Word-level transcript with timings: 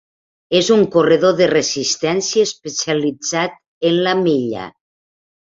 És 0.59 0.69
un 0.75 0.79
corredor 0.95 1.35
de 1.41 1.49
resistència 1.51 2.47
especialitzat 2.53 3.61
en 3.91 4.01
la 4.09 4.15
milla. 4.23 4.69